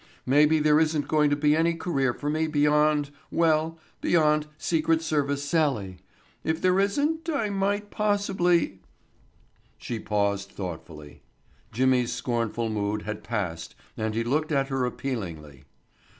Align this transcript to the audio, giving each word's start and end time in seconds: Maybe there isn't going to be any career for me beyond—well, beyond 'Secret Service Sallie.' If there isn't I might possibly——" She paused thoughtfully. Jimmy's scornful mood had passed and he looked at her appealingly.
Maybe 0.25 0.57
there 0.57 0.79
isn't 0.79 1.07
going 1.07 1.29
to 1.29 1.35
be 1.35 1.55
any 1.55 1.75
career 1.75 2.11
for 2.11 2.27
me 2.27 2.47
beyond—well, 2.47 3.77
beyond 4.01 4.47
'Secret 4.57 4.99
Service 5.03 5.43
Sallie.' 5.45 5.99
If 6.43 6.59
there 6.59 6.79
isn't 6.79 7.29
I 7.29 7.51
might 7.51 7.91
possibly——" 7.91 8.79
She 9.77 9.99
paused 9.99 10.49
thoughtfully. 10.49 11.21
Jimmy's 11.71 12.11
scornful 12.11 12.69
mood 12.71 13.03
had 13.03 13.23
passed 13.23 13.75
and 13.95 14.15
he 14.15 14.23
looked 14.23 14.51
at 14.51 14.69
her 14.69 14.85
appealingly. 14.85 15.65